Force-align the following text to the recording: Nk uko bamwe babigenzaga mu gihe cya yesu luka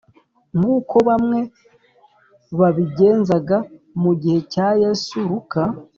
Nk 0.57 0.65
uko 0.77 0.95
bamwe 1.07 1.39
babigenzaga 2.59 3.57
mu 4.01 4.11
gihe 4.21 4.39
cya 4.53 4.67
yesu 4.81 5.15
luka 5.29 5.61